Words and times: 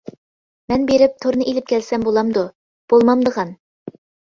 -مەن 0.11 0.87
بېرىپ 0.91 1.13
تورنى 1.25 1.47
ئېلىپ 1.51 1.69
كەلسەم 1.73 2.09
بولامدۇ؟ 2.09 2.47
-بولمامدىغان. 2.49 3.57